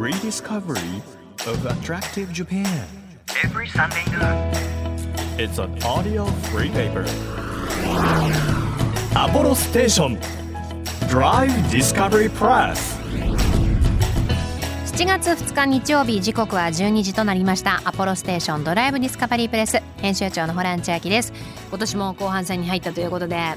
[0.00, 1.02] rediscovery
[1.46, 2.86] of attractive Japan.
[3.44, 4.50] every Sunday noon.
[5.38, 7.04] It's an audio free paper.
[9.14, 10.18] Apollo Station
[11.10, 12.96] Drive Discovery Press.
[14.86, 21.32] 7月2日日曜日時刻は12時となりましたアポロステーションドライブディスカバリープレス編集長のホラン千秋です
[21.70, 23.56] 今年も後半戦に入ったということでね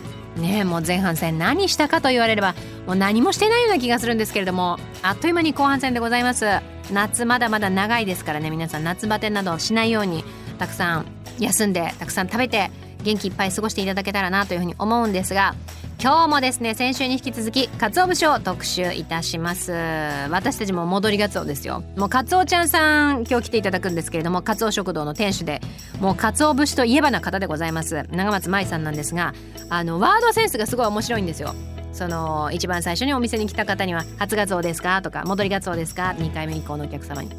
[0.60, 2.56] えもう前半戦何したかと言われれば
[2.86, 6.46] もう何もしてないような気がするんですけれどもあっという間に後半戦でございます。
[6.92, 10.24] 夏まだまだ長いですからね皆さん夏バテなどしないように
[10.60, 11.06] たくさん
[11.40, 12.72] 休んでたくさん食べて
[13.04, 15.56] 元気いっぱい過ごしていただけたらなというふうに思うんですが
[16.02, 19.72] 今日もですね先週に引き続き鰹節を特集いたします。
[20.30, 21.84] 私たちも戻りガツオですよ。
[21.96, 25.62] もう鰹ちゃんさん今日来ていただくんですけれども鰹食堂の店主で
[26.02, 28.06] もう鰹節といえばな方でございます。
[28.12, 29.34] 長松舞さんなんですが
[29.70, 31.56] あのワードセンスがすごい面白いんですよ。
[31.94, 37.30] その一番最初にお店に来た方には「初ガツオですか?」とか「戻りガツオですか?」2回目以降のお客様に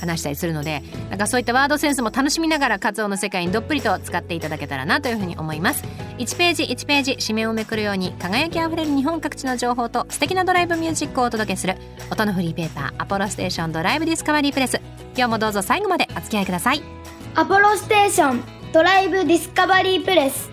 [0.00, 5.82] 話したりするのでなんかそういったワードセンスも楽しみながらカツオの世界にどっぷりと使っていただけたらなというふうに思います
[6.18, 11.76] 1ページ1ページ紙面をめくるように輝きあふれる日本各地の情報と素敵なドライブミュージックをお届けする
[12.10, 14.80] 音のフリーペーパーアポロステーションドライブディスカバリープレス
[15.16, 16.82] 今日もどうぞ最後までお付き合いください
[17.36, 20.50] アポロステーションドライブディスカバリープレス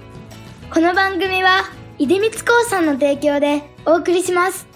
[0.73, 1.64] この番組は
[2.07, 4.70] 出光興産の提供でお送りします。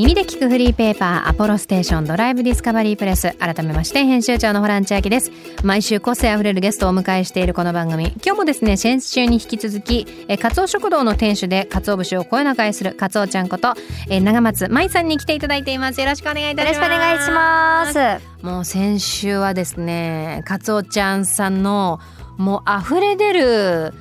[0.00, 5.30] 耳で聞くフリーペーパーアポロステーションドライブディスカバリープレス改めまして編集長のホラン千秋です
[5.62, 13.74] 毎週個性あふれるゲストをお迎えしているこの番組今日もですね先週に引き続きえカツオ食堂の店主でカツオ節をこよなか愛するカツオちゃんこと
[14.08, 18.46] え長松舞さんに来ていただいていますよろしくお願いいたしますよろしくお願いします。
[18.46, 22.00] もう先週はですねカツオちゃんさんの
[22.38, 23.92] もう溢れ出る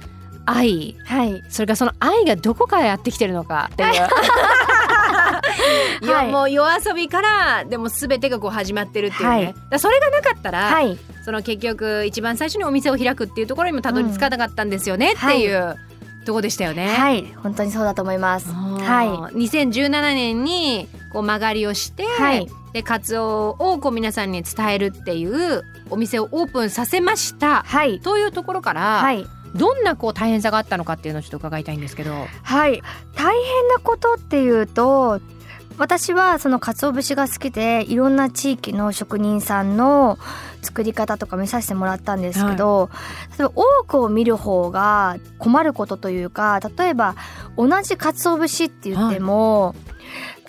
[0.45, 1.43] 愛はい。
[1.49, 3.91] それからその愛がどこからやってきてるのかっていう。
[6.01, 10.97] いや、はいもう夜遊びからでも全てがこう始まってるっていうね、はいだそれがなかったら、はい。
[11.25, 15.75] その結局一番最初にお店を開くっていうところにもたどり着かなかったんですよねっていう、
[16.25, 16.87] とこでしたよね。
[16.87, 17.33] はい。
[17.37, 18.51] 本当にそうだと思います。
[18.51, 27.51] ははい、2017年にこう曲がりをして、はいでカツオをこう皆さんに伝えるっていうお店をオープンさせましたい。
[27.65, 27.99] はい。
[27.99, 29.25] というところから、はい。
[29.55, 32.13] どんなこう大変さがあったのかっていうのをちょっと伺いたいんですけど。
[32.43, 32.83] はい。
[33.15, 35.19] 大変なことっていうと、
[35.77, 40.17] 私はその鰹節が好きでいろんな地域の職人さんの
[40.61, 42.89] 作り方とか見させてもらったんですけど、
[43.37, 47.15] 例えば多くを見る方が困ることというか例えば
[47.55, 49.73] 同じ鰹節って言っても、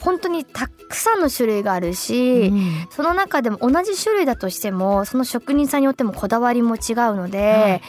[0.01, 2.89] 本当にたくさんの種類があるし、うん。
[2.91, 7.83] その中でも同じ種類だとしてもその職人さんによってもこだわりも違うので、はい。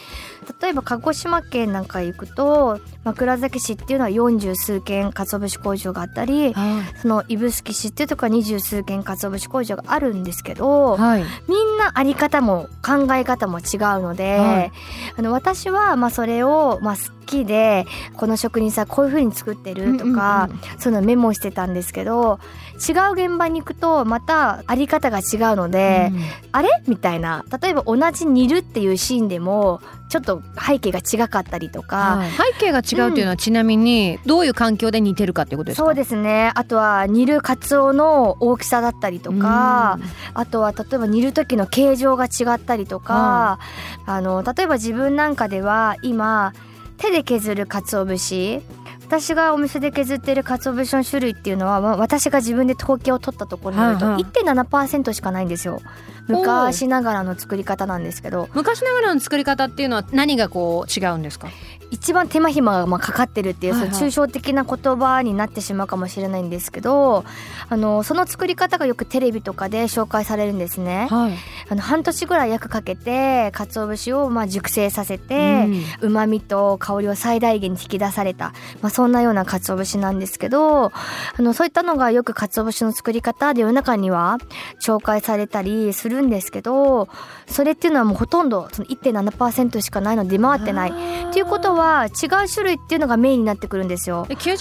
[0.62, 6.53] 例えば鹿児島県なんか行くと枕崎市っていうのは40数軒鰹節工場があったり
[7.01, 13.66] その指宿市っていうところは20数軒鰹節工場があるんですけど、はい、みんなあり方も考え方も違う
[14.01, 14.72] ので、はい。
[15.17, 17.85] あの私はまあそれをまあ好きで
[18.17, 20.79] この職人さんこういう風に作ってるとか、うんうん。
[20.79, 22.39] そういうのメモしてたんですけど
[22.88, 26.12] 違う現場に行くとまたあり方が違うので、
[26.51, 26.69] あれ？
[26.88, 27.45] みたいな。
[27.62, 32.31] 例えば同じ煮るっていうシーンでもちょっと背景が違かったりとか、はい。
[32.59, 35.85] 背景が違うっていうのはちなみにどういう環境で似てるかっていうことですか？
[35.85, 36.52] そうですね。
[36.56, 40.00] あとは煮るカツオの大きさだったりとか、
[40.34, 43.59] あとは例えば煮る時の形状が違ったりとか、
[44.06, 46.53] あの例えば自分なんかでは今
[46.97, 48.62] 手で削る鰹節
[49.01, 54.24] 私がお店で削ってる鰹節の種類っていうのはまあ私が自分で統計を取ったところによるとはいはい。
[54.24, 55.81] 1.7%しかないんですよ。
[56.28, 58.47] 昔ながらの作り方なんですけど。
[58.53, 61.50] 昔ながらの作り方っていうのは何がこう違うんですか？
[61.91, 67.25] 一番手間暇がまあかかってるっていう、はいはいその抽象的な言葉になってしまうかもしれないんですけど
[67.69, 71.07] あのその作り方がよくテレビとかで紹介されるんですね。
[71.09, 71.34] はい、
[71.69, 75.68] あの半年ぐらい焼くかけて鰹節をまあ熟成させて
[76.01, 80.92] うまみと香りを最大限に引き出された、まあ、そんなような鰹節なんですけどあ
[81.39, 84.38] のそういったのがよく鰹節の作り方で世の中には
[84.80, 87.10] 紹介されたりするんですけど
[87.48, 90.92] それっていうのはもうほとんどその1.7%しかないので出回ってない。
[90.92, 94.25] っていうことは違う種類っていうのがメインになってくるんですよ。
[94.28, 94.57] で90%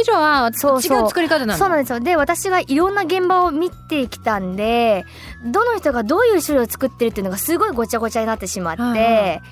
[0.00, 0.82] 以上は違うそう。
[0.82, 1.56] そう作り方なんだ。
[1.56, 2.00] そうなんですよ。
[2.00, 5.04] で私がいろんな現場を見てきたんで
[5.44, 9.42] どの人がどういう種類を作ってるっていうのがすごいごちゃごちゃになってしまって、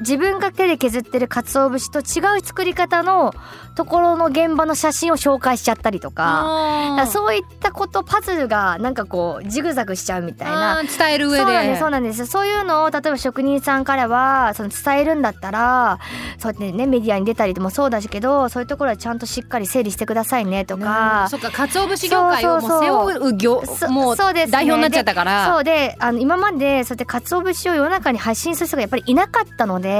[0.00, 3.34] 自分が手で削ってる鰹節と違う作り方の
[3.74, 6.94] ところの現場の写真を紹介しちゃったりとか。
[6.96, 10.82] だかそういったことパズルがなんかこうジグザグしちゃうみたいな。
[10.82, 11.44] 伝える上で。
[11.44, 12.26] そうなんですそうなんです。
[12.26, 15.98] そういうのを例えば職人さんからはその伝えるんだったら
[16.38, 21.28] そうやっでねメディアに出たりでもそうだけどそういうところはちゃんとしっかり整理してくださいねとか。
[21.30, 25.52] そっか鰹節業界をもう背負う業そもう代表になっちゃったから。
[25.52, 29.93] そうであの今までそうやって鰹節を世の中に発信する人がやっぱりいなかったので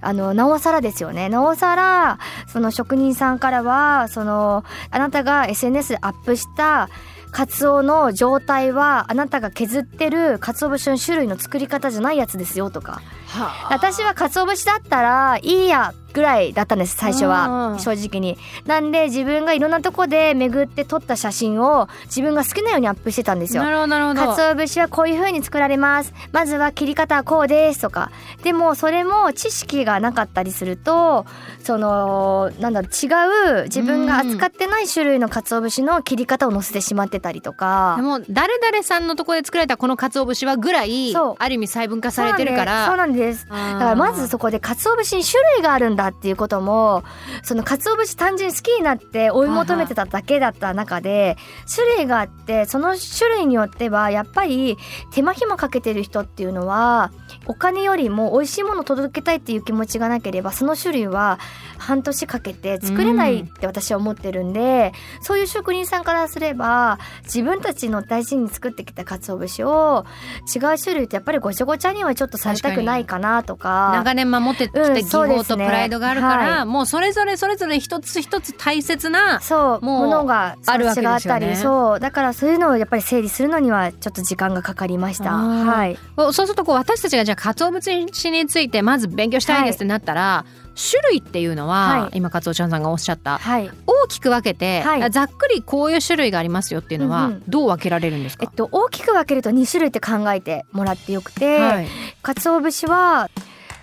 [0.00, 1.28] あのなおさらですよね。
[1.28, 6.88] なおさらその職人さんからはそのあなたが SNS でアップした
[7.30, 13.02] カツオの状態はあなたが削ってる鰹節の種類の作り方じゃないやつですよとか。
[13.26, 13.74] はあ。
[13.74, 17.30] 私は鰹節だったらいいやぐらいだったんです最初うん。
[17.30, 18.38] は正直に。
[18.64, 23.62] なんで自分がいろんなとこで巡って撮った写真を自分が好きなようにアップしてたんですよ。
[23.62, 24.20] なるほどなるほど。
[24.36, 26.14] 鰹節はこういう風に作られます。
[26.32, 28.10] まずは切り方はこうですとか。
[28.42, 31.26] でもそれも知識がなかったりすると
[31.62, 37.94] そのなんだろう違う自分が扱ってない種類の鰹節の切り方を載せてしまってたりとか。
[37.96, 42.86] でも誰々さんのところで作られたこの鰹節はぐらいある意味細分化されてるから。
[42.86, 43.46] そうなんです。
[43.48, 43.70] そうなん。
[43.70, 47.04] ですだからまずそこで鰹節に種類があるんだっていうことも
[47.42, 51.36] その鰹節単純に好きになって追い求めてただけだった中で
[51.72, 54.76] 種類があってその種類によってはやっぱり
[55.12, 57.12] 手間暇かけてる人っていうのは
[57.46, 61.38] お金よりも美味しいものを届けたいっていう気持ちがなければその種類は
[61.78, 70.06] 半年かけて作れないって私は思ってるんで、そういう職人さんからすれば自分たちの大事に作ってきた鰹節を
[70.54, 73.92] 違う種類ってやっぱりごちゃごちゃにはちょっとされたくないかなとか。
[73.94, 76.66] 長年守ってきうんた技法とプライドがあるから、はい。
[76.66, 81.38] もうそれぞれそれぞれ一つ一つ大切なそうもうものがあるわけ違ですよね。
[81.38, 82.00] ったりそう。
[82.00, 85.32] だからそういうのをやっぱり整理するのにはちょっと時間がかかりました。
[85.32, 85.98] はい。
[86.16, 90.44] そうするとこう私たちがじゃあ鰹節についてまず勉強したいんですってなったら、
[90.76, 92.18] 種類っていうのは、はい。
[92.18, 93.70] 今鰹ちゃんさんがおっしゃったはい。
[93.86, 95.10] 大きく分けて、はい。
[95.10, 97.42] ざっくりこういう種類がありますよっていうのは、うんうん。
[97.48, 98.44] どう分けられるんですか？
[98.44, 101.88] えっ、と大きく分けると2種類って考えてもらってよくて、はい。
[102.22, 103.30] 鰹節は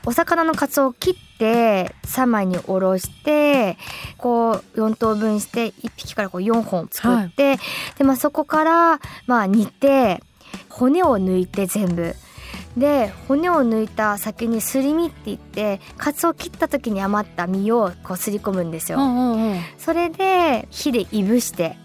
[0.06, 3.80] お魚のカツオを切って3枚におろして
[4.18, 7.58] こう4等分して1匹からこう4本作って、
[7.98, 10.22] でまあそこからまあ煮て
[10.70, 12.16] 骨を抜いて全部。
[12.78, 18.98] で骨を抜いた先にすり身って言ってカツオを切った時に余った身をこうすり込むんですよ。
[18.98, 21.76] うんうんうんそれで火でいぶして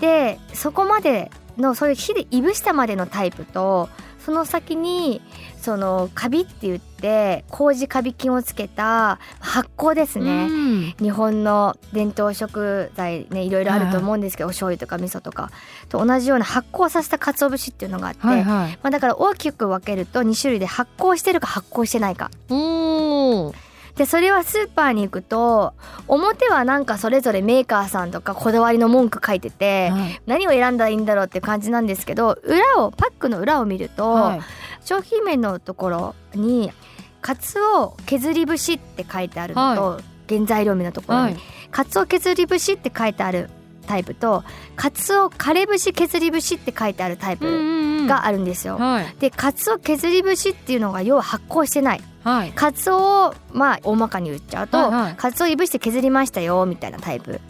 [0.00, 3.90] でそこまでのそういう火でいぶしたまでのタイプと
[4.26, 5.22] その先に
[5.56, 10.48] そのカビって言って麹カビ菌をつけた発酵ですね。
[10.50, 10.94] うん。
[11.00, 15.52] 日本の伝統食材ねいろいろあると思うんですけど、お醤油とか味噌とか。
[15.88, 18.78] と同じような発酵させた鰹節っていうのがあって、はいはい。
[18.82, 22.32] まあ、だから大きく分けると2種類で発酵してるか発酵してないか。
[22.50, 23.65] おー
[23.96, 25.72] でそれはスーパーに行くと
[26.06, 30.20] 表はなんかそれぞれメーカーさんとかこだわりの文句書いてて、はい。
[30.26, 34.40] 何を選んだらいいんだろうって感じなんですけど裏をパックの裏を見ると、はい。
[34.84, 36.72] 商品名のところに
[37.22, 41.36] 「カツオ削り節」って書いてあるのと、原材料名のところにはい
[41.72, 43.50] 「カツオ削り節」って書いてある
[43.86, 44.44] タイプと
[44.76, 48.76] 「カツオ枯れ節削り節」って書いてあるタイプがあるんですよ。
[48.76, 49.16] はい。
[49.18, 52.02] でカツオ削り節っていうのが要は発酵してない。
[52.24, 52.52] はい。
[52.52, 55.14] カツオをまあ大まかに言っちゃうと、はいはい。
[55.16, 57.40] カツオいぶして削りましたよみたいなタイプ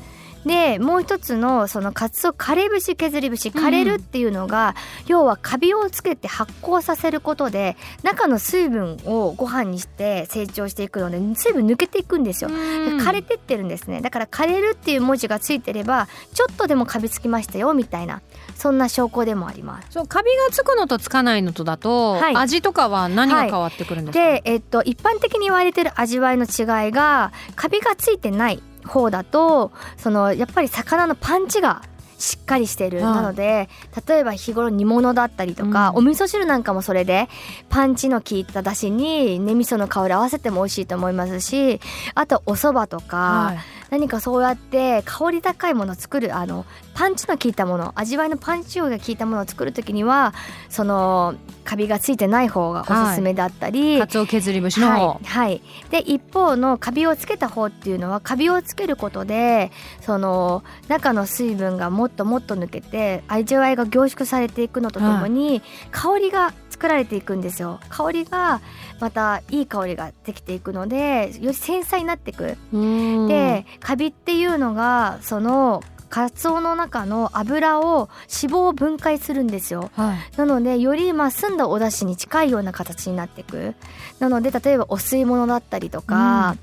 [0.46, 4.76] でもう一つのそのカツオ枯れ節削り節枯れるっていうのが、
[5.06, 12.50] 要はカビをつけて発酵させることで中の水分をご飯にして成長していくので水分抜けていくんですよ。
[12.50, 14.00] で枯れてってるんですね。
[14.00, 18.22] だから枯れるっていう文字がついてればちょっとでもカビつきましたよみたいな
[18.54, 19.88] そんな証拠でもあります。
[19.90, 22.36] そうカビがつくのとつかないのとだと、はい。
[22.36, 31.82] 味とかは何が変わってくるんですか、で、えっと、一般的に言われてる味わいの違いがカビがついてない方だとそのやっぱり魚のパンチが
[32.18, 33.68] しっかりしてる、はいなので
[34.06, 35.96] 例えば日頃煮物だったりとか、うん。
[35.98, 37.28] お味噌汁なんかもそれで
[37.68, 41.80] パンチの効いただしに根味噌の香り合わせても美味しいと思いますし
[42.14, 43.58] あとお蕎麦とか、はい
[43.90, 46.64] 何かそうやって香り高いものを作るあの
[46.94, 50.34] パンチの効いたもの味わいのパンチが効いたものを作る時には
[50.68, 54.86] そのカビがついてない方がおすすめだったり、カツオ削り節の。
[54.86, 67.80] 方、はい、はい、で一方のカビをつけた方っていうのはカビをつけることでその中の水分がもっともっと抜けて味わいが凝縮されていくのとともに、香りが作られていくんですよ。
[67.88, 68.60] 香りが
[69.00, 72.58] またいい香りができていくのでより繊細になっていく。
[72.72, 73.28] うん。
[73.28, 78.08] でカビっていうのがそのカツオの中の油を
[78.42, 79.90] 脂肪を分解するんですよ。
[79.94, 80.18] はい。
[80.36, 83.74] なのでよりまあ澄んだお出汁に近いような形になっていく。
[84.18, 86.56] なので例えばお吸い物だったりとか、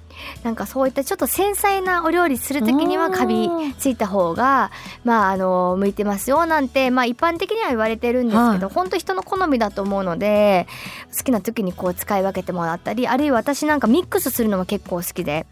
[0.43, 4.71] なんかそういったちょっと繊細なお料理する時にはカビついた方が
[5.03, 8.73] まああの向いてますよなんてまあ一般的には言われてるんですけど、はい。
[8.73, 10.67] 本当人の好みだと思うので
[11.15, 15.45] 好きな時にこう使い分けてもらったりあるいは私なんかミックスするのも結構好きで。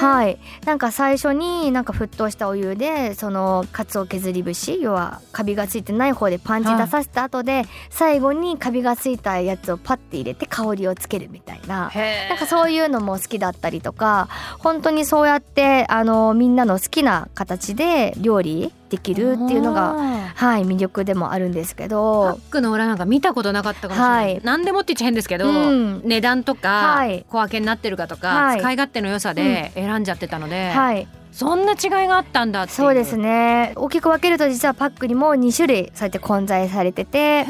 [0.00, 11.90] はい、なんか最初になんか沸騰したお湯でそのかつお削り節要はカビがついてない方でパンチ出させた後で、最後にカビがついたやつをパッて入れて香りをつけるみたいな。
[11.90, 19.94] へなんかそういうのも好きだったりとか本当にそうやってあのみんなの好きな形で料理できるっていうのがが
[20.34, 24.40] はい魅力でもあるんですけパどックの裏なんか見たことなかったかもしれない、はい。
[24.44, 26.02] 何でもって言っちゃ変ですけど、うん。
[26.04, 27.24] 値段とか、はい。
[27.28, 28.60] 小分けになってるかとか、はい。
[28.60, 33.72] 使い勝手の良さで選んじゃってたので、はいそんな違いがあったんだそうですね。
[33.76, 37.46] 大きく分けると実はパックにも2種類そうやって混在されてて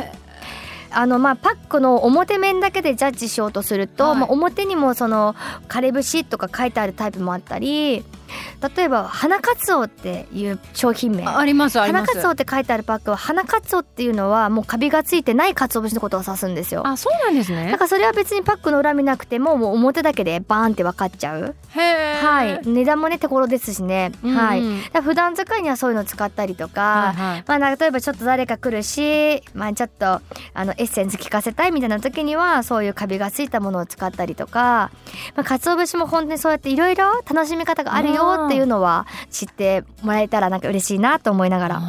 [0.91, 4.17] あのまあパックの表面だけでジャッジしようとすると、はい。
[4.19, 5.35] まあ、表にもその
[5.69, 8.05] 「枯れ節」とか書いてあるタイプもあったり
[8.77, 16.87] 例えば花かつおっていう商品名あありますあります花かつおって書いてあるパックは花かつおっていうのはもうカビがついてないかつお節のことを指すんですよ。
[16.87, 21.55] あそうなんですだねからそれは別にパックの裏見なくてももう表だけでバーンって分かっちゃう。
[21.71, 22.61] へえはい。
[22.65, 24.13] 値段もね手頃ですしね。
[24.23, 24.63] うんうんはい。
[25.03, 27.13] 普段使いにはそういうの使ったりとか。
[27.15, 34.91] はいはいまあ、例えばちょっと誰か来るし、まあ、ちょっとあのエッセンス効かせたいみたいな時にはそういうカビがついたものを使ったりとか、
[35.35, 41.81] まあ、鰹節も本当にそうやっていろいろ楽しみ方があるよっていうのは知ってもらえたらなんか嬉しいなと思いながら。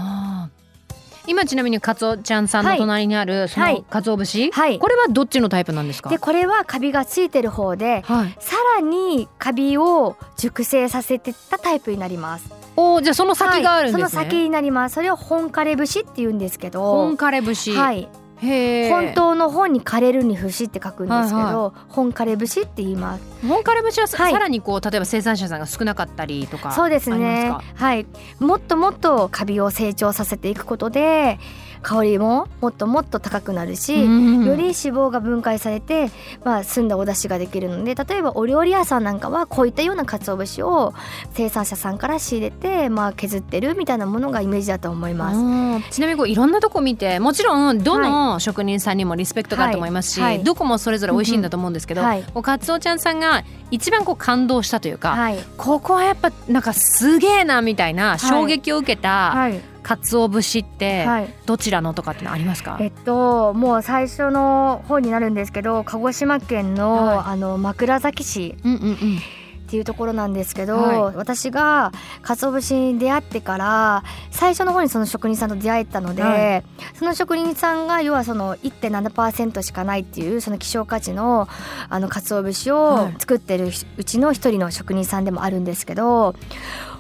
[1.28, 4.80] 今ちなみにカツオちゃんさんの隣にあるそのはいカツオ節、はい。
[4.80, 6.10] これはどっちのタイプなんですか？
[6.10, 12.52] でこれはカビがついてる方ではい、さらにカビを熟成させてったタイプになります。
[12.76, 14.96] おーじゃあその先があるんですね、はい、その先になります。
[14.96, 16.82] それを本枯れ節って言うんですけど。
[16.82, 18.10] 本枯れ節、はい、
[18.42, 23.24] 本当の本に枯れるに節って書くんですけど、はい本枯れ節って言います。
[23.48, 24.34] 本枯れ節はさ,、はい。
[24.34, 27.54] らにこう例えば生産者さんが少なかったりとかそうですね。
[27.76, 28.08] はい。
[28.40, 31.40] もっともっとカビを成長させていくことで
[31.82, 36.10] 香りももっともっと高くなるし、うんより脂肪が分解されて、
[36.44, 40.94] まあ、澄んだお出汁ができるので例えばお料理屋さんなんかはこういったような鰹節を
[41.34, 45.38] 生産者さんから仕入れて、まあ、削ってるみたいなものがイメージだと思います。
[45.38, 50.36] うんちなみにこういろんなとこ見てもちろんどの職人さんにもリスペクトがあると思いますし、はい。
[50.38, 52.24] はいどこもそれぞれ美味しいんだと思うんですけど、はい。
[52.24, 55.38] こうカツオちゃんさんが一番こう感動したというか、はい。
[55.58, 61.34] ここはやっぱなんかすげえなみたいな衝撃を受けたはい鰹節ってはい。
[61.46, 67.18] どちらのとかってのありますか、えっともう最初の方になるんですけど鹿児島県の,、はい。
[67.26, 69.18] あの枕崎市うんうんうん。
[69.18, 71.16] っていうところなんですけど、はい。
[71.16, 81.48] 私が鰹節に出会ってから最初の方にその職人さんと出会えたので、はその職人さんが要はその1.7%しかないっていうその希少価値の
[81.88, 83.16] あの鰹節をはい。
[83.18, 86.36] 作ってるうちの一人の職人さんでもあるんですけど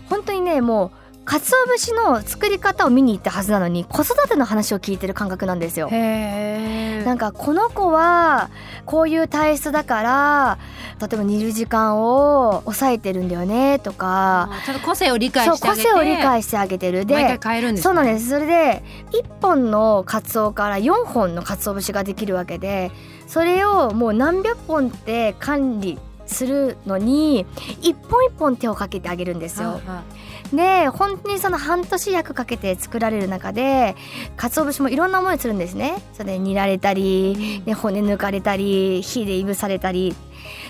[0.10, 5.88] 本当にねもう鰹節の作り方を見に行ったはずなのに子育ての話を聞いてる感覚なんですよ。
[5.92, 8.50] へなんかこの子は
[8.86, 10.58] こういう体質だから
[11.00, 14.50] 例えば煮る時間を抑えてるんだよねとか
[14.84, 17.06] 個性を理解してあげて性を理解してあげてる。
[17.06, 18.30] 毎で回変えるんです、ね、そうなんです。
[18.30, 22.92] それで1本のカツオから4本のカツオ節ができるわけで
[23.28, 27.46] それをもう何百本って管理するのに
[27.82, 29.70] 一本一本手をかけてあげるんですよ。
[29.70, 33.96] はいはいで本当にその半年約かけて作られる中で
[34.36, 36.02] 鰹節もいろんな思いするんですね。
[36.14, 40.16] それで煮られたり、ね、骨抜かれたり火でいぶされたり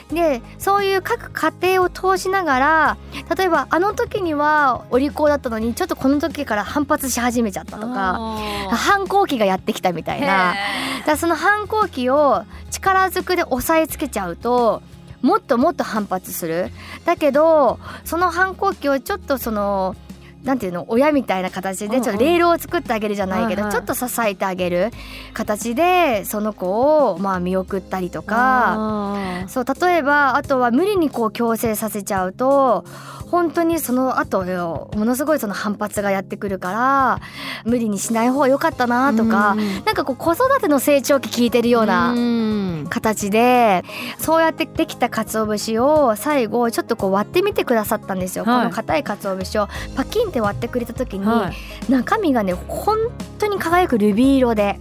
[0.10, 2.98] でそういう各過程を通しながら
[3.36, 10.54] 例えばあの時にはお利口だったのにちょっとこの時から反発し始めちゃったとかあ反抗期がやってきたみたいーな。
[10.54, 14.84] へだその反抗期を力ずくで押さえつけちゃうと
[15.22, 16.72] もっともっと反発する。
[17.06, 19.96] だけどその反抗期をちょっとその
[20.44, 24.90] なんていうの親みたいな形でちょっとレールを作ってあげるじゃないけど、ちょっと支えてあげる
[25.34, 28.26] 形でその子をまあ見送ったりとー。
[28.26, 32.86] かそう例えばあとは無理にこう強制させちゃうと
[33.32, 37.22] 本当にその後よものすごいその反発がやってくるから
[37.64, 39.86] 無理にしない方が良かったなとか、うん。
[39.86, 42.88] なんかこう子育ての成長期聞いてるようなうん。
[42.90, 43.84] 形で
[44.20, 48.64] そうやってできた鰹節を最後ちょっとこう割ってみてくださったんですよ、はい。
[48.64, 49.68] この硬い鰹節を。
[49.96, 51.52] パキンって割ってくれた時に、は
[51.88, 51.92] い。
[51.92, 52.98] 中身がね本
[53.40, 54.78] 当に輝くルビー色で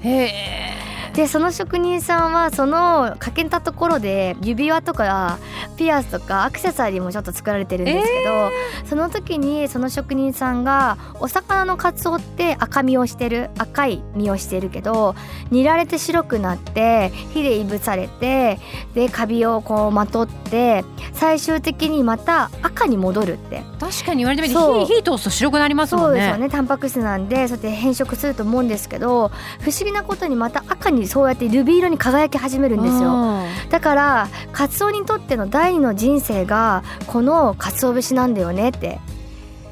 [1.21, 5.39] でその職人さんはそのかけたところで指輪とか
[5.77, 8.51] ピアスとかアクセサリーもちょっと作られてるんですけど、
[8.89, 15.15] その時にその職人さんがお魚のカツオって赤身をしてる赤い身をしてるけど
[15.51, 18.59] 煮られて白くなって火でいぶされて
[18.95, 23.63] でカビをこうまとって最終的にまた赤に戻るって。
[23.79, 26.21] 確かに言われてみて火通すと白くなりますもんね。
[26.21, 26.49] そうですよね。
[26.49, 33.11] タンパク質なんでそうやって変色すると思うんですけど不思議なことにまた赤にそうやってルビー色に輝き始めるんですよ。
[33.11, 33.69] うん。
[33.69, 39.01] だからカツオにとっての第二の人生がこのカツオ節なんだよねって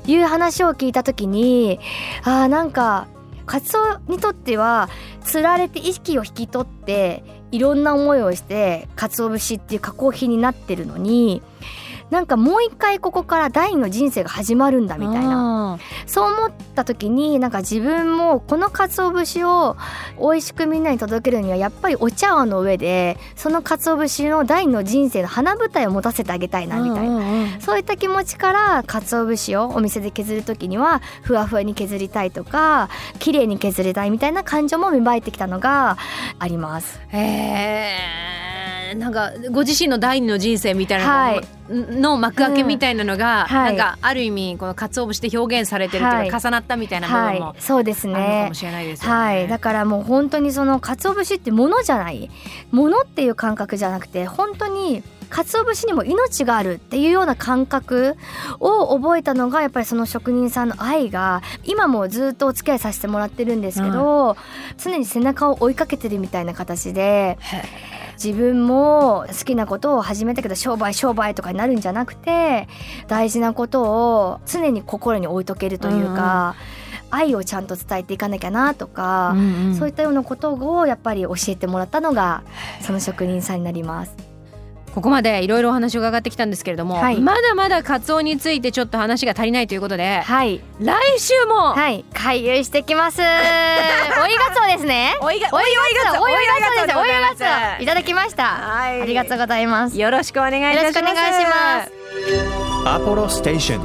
[0.09, 1.79] いう話を聞いた時に
[2.25, 3.07] あーなんか
[3.47, 4.89] カツオにとっては
[5.23, 11.41] 釣られて意識を引き取っていろんな思いをしてカツオ節っていう加工品になってるのに
[12.11, 19.77] なんかもう一回ここから第二の人生が始まるんだみたいなそう思った時になんか自分もこの鰹節を
[20.19, 27.19] 美味しくみんなに届けるにはやっぱりお茶碗の上でその鰹節の第二の人生の花舞台を持たせてあげたいなみたいな。
[27.61, 32.89] そういった気持ちから鰹節をお店で削る時にはふわふわに削りたいとか
[33.19, 35.97] 綺麗に削りたいみたいな感情も芽生えてきたのが
[36.39, 37.01] あります。
[37.11, 38.38] へ
[38.91, 41.47] えなんかご自身の第二の人生みたいなの,、はい。
[42.01, 43.57] の幕開けみたいなのが、うん。
[43.57, 43.77] はい。
[43.77, 46.41] なんかある意味この鰹節で表現されてるっていうか、はい。
[46.41, 48.55] 重なったみたいな部分もはい、そうですあるのかねも。
[48.55, 49.17] しれないですよね。
[49.17, 52.31] はい、だからもう本当にその鰹節ってものじゃない。
[52.71, 58.17] ものっていう感覚じゃなくて本当に鰹節にも命があるっていうような感覚
[58.61, 64.37] を覚えたのがやっぱりその職人さんの愛が今もずっとお付き合いさせてもらってるんですけど、
[64.79, 67.39] 常に背中を追いかけてるみたいな形で
[68.23, 72.69] 自分も好きなことを始めたけど商売商売とかになるんじゃなくて
[73.07, 76.57] 大事なことを常に心に置いとけるというか、
[77.11, 82.43] 愛をちゃんと伝えていかなきゃなとか、うんうんそういったようなことをやっぱり教えてもらったのが
[82.81, 84.28] その職人さんになります。
[84.91, 93.21] ここまでいろいろお話を伺ってきたんですけれども、はいまだまだカツオについてちょっと話が足りないということで、はい、来週も、はい、回遊してきます。
[93.23, 95.17] 追いガツオですね。
[95.21, 95.65] おいが追い
[96.05, 96.99] ガツオ、追いガツオです。
[96.99, 97.45] 追いガツ
[97.81, 98.45] オいただきました。
[98.45, 99.99] はいありがとうございます。
[99.99, 100.77] よろしくお願いいたします。
[100.77, 101.93] よろしくお願いします。
[102.85, 103.81] Apollo Station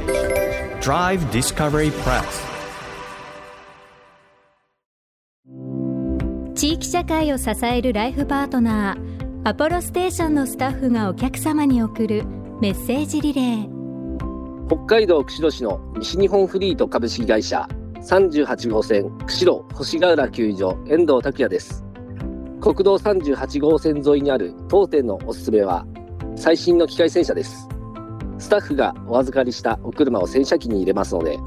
[0.80, 2.54] Drive Discovery Press
[6.54, 9.13] 地域社会を支えるライフパートナー
[9.46, 12.24] アポロステーションのスタッフがお客様に送る
[12.62, 14.66] メッセージリレー。
[14.68, 21.84] 北海道釧路市の西日本フリート株式会社38号線釧路星ヶ浦球場遠藤拓也です。
[22.62, 25.84] 国道38号線沿いにある当店のおすすめは
[26.36, 27.68] 最新の機械洗車です。
[28.38, 31.38] スタッフがお預かりしたお車を洗車機に入れますので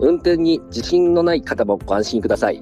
[0.00, 2.60] 運転に自信のない方もご安心ください。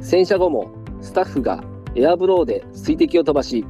[0.00, 0.68] 洗車後も
[1.00, 1.62] スタッフが
[1.94, 3.64] エアブローで水滴を飛ばし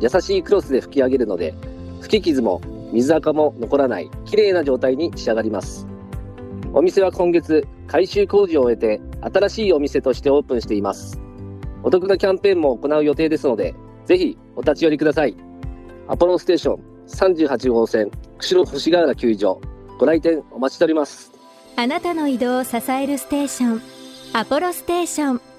[0.00, 1.54] 優しいクロスで拭き上げるので
[2.00, 2.60] 吹き傷も
[2.92, 5.86] 水垢も残らない綺麗な状態に仕上がります。
[6.72, 11.20] お店は今月改修工事を終えて新しいお店としてオープンしています。
[11.82, 15.36] お得なキャンペーンも行う予定ですのでぜひお立ち寄りください。
[16.08, 19.60] アポロステーション38号線釧路星ヶ浦球場。
[19.98, 21.32] ご来店お待ちしております。
[21.76, 23.82] あなたの移動を支えるステーション
[24.34, 25.55] アポロステーション。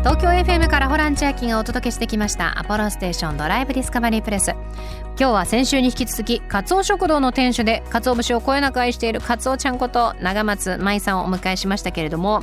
[0.00, 4.52] 東京 FM からホラン千秋がお届けしてきましたアポロステーションドライブディスカバリープレス。
[5.18, 12.42] 今日は先週に引き続きカツオ食堂の店主でカツオ節をこよなく愛しているカツオちゃんこと長松舞さんをお迎えしましたけれども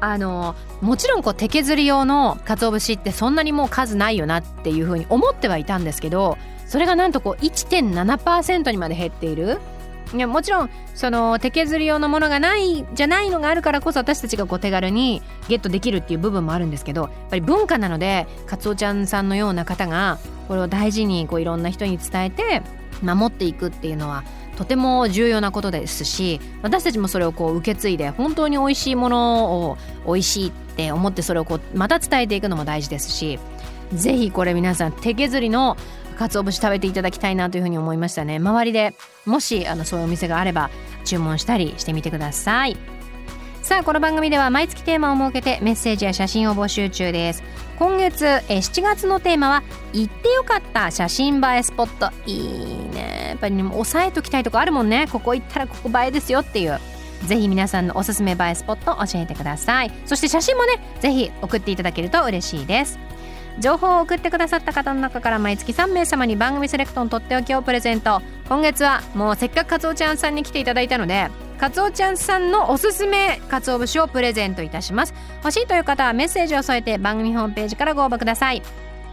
[0.00, 9.58] あのもちろんこう手削り用の鰹節ってそんなにもう数ないよなっていうふうに思ってはいたんですけどそれがなんとこう1.7%にまで減っている。
[10.14, 22.62] いやもちろんその手削り用のものがないじゃないのがあるからこそ私たちがこう手軽にゲットできるっていう部分もあるんですけどやっぱり文化なのでカツオちゃんさんのような方がこれを大事にこういろんな人に伝えて
[23.02, 24.22] 守っていくっていうのは
[24.56, 26.04] とても重要なことです。
[26.04, 33.38] し私たちもそれをこう受け継いで本当に美味しいものを美味しいって思ってそれをこうまた伝えていくのも大事ですし
[33.94, 35.76] ぜひこれ皆さん手削りの
[36.28, 38.36] 鰹節食べていただきたいなというふうに思いましたね。
[38.36, 38.94] 周りで
[39.26, 40.70] もしあのそういうお店があれば
[41.04, 42.76] 注文したりしてみてください。
[43.62, 47.42] さあこの番組では毎月テーマを設けてメッセージや写真を募集中です。
[47.78, 52.10] 今月え7月のテーマは行ってよかった写真映えスポット。
[52.26, 53.26] いいね。
[53.30, 55.06] やっぱりね押さえときたいとこあるもんね。
[55.10, 56.78] ここ行ったらここ映えですよっていう。
[57.26, 59.92] ぜひ皆さんのおすすめ映えスポット教えてください。
[60.06, 62.98] そして写真もねぜひ送っていただけると嬉しいです。
[63.58, 68.22] 情報を送ってくださった方の中から毎月3名様に番組セレクトのとっておきをプレゼント。
[68.48, 75.14] 今月はもうせっかくカツオちゃんさんに来ていただいたのでかつおちゃんさんのおすすめかつお節をプレゼントいたします。
[75.44, 78.62] 欲しいという方はメッセージを添えて番組ホームページからご応募ください。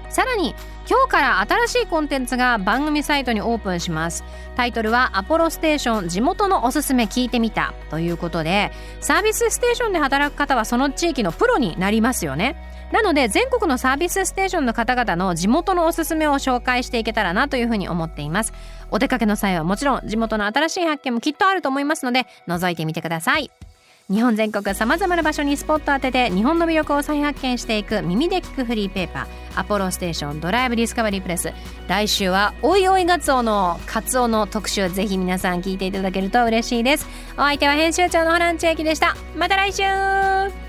[0.09, 0.55] さらに
[0.89, 4.23] 今日から新しいコンテンツが番組サイトにオープンします。
[4.55, 12.55] タイトルはアポロステーション地元のおすすめ聞いてみたということでサービスステーションで働く方はその地域のプロになりますよね。
[12.91, 18.53] なので全国のサービスステーションの方々の地元のおすすめを紹介していけたらなというふうに思っています。
[18.91, 23.51] お出かけの際はもちろん地元の新しい発見もきっとあると思いますので覗いてみてください。
[24.11, 31.53] 日本全国さまざまな場所にスポット当てて日本の魅力を再発見していく耳で聞くフリーペーパーアポロステーションドライブディスカバリープレス。
[31.87, 37.07] 来週はおいおいガツオのカツオの特集ぜひ皆さん聞いていただけると嬉しいです。
[37.33, 39.15] お相手は編集長のホラン千秋でした。
[39.35, 40.68] また来週。